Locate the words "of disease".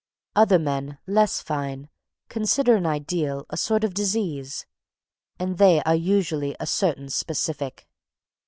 3.83-4.65